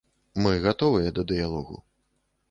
Мы 0.45 0.53
гатовыя 0.63 1.11
да 1.17 1.25
дыялогу. 1.31 1.77